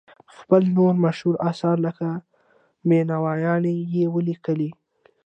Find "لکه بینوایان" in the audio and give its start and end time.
1.85-3.63